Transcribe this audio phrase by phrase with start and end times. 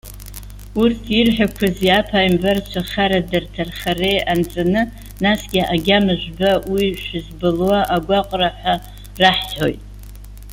[0.81, 4.81] Урҭ ирҳәақәази аԥааимбарцәа харада рҭархареи анҵаны,
[5.23, 8.75] насгьы агьама жәба, уи шәызбылуа агәаҟра!- ҳәа
[9.21, 9.81] раҳҳәоит.